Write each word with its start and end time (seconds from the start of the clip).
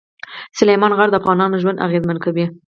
سلیمان 0.59 0.91
غر 0.97 1.09
د 1.11 1.15
افغانانو 1.19 1.61
ژوند 1.63 1.83
اغېزمن 1.87 2.17
کوي. 2.25 2.45